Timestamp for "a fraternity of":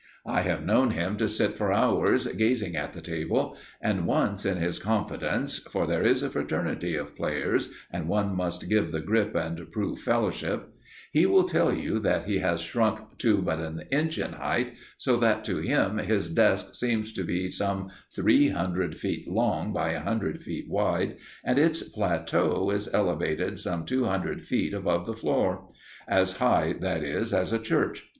6.23-7.15